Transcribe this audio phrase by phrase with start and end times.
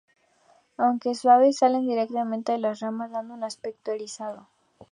[0.77, 4.47] Aunque suaves salen directamente de las ramas, dando un aspecto erizado.